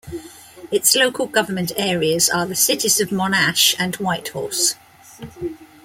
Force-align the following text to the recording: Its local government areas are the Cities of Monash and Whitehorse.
Its 0.71 0.95
local 0.95 1.27
government 1.27 1.71
areas 1.77 2.27
are 2.27 2.47
the 2.47 2.55
Cities 2.55 2.99
of 2.99 3.09
Monash 3.09 3.75
and 3.77 3.95
Whitehorse. 3.97 4.73